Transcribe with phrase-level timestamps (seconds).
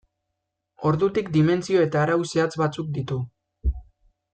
[0.91, 3.23] Ordutik dimentsio eta arau zehatz batzuk ditu.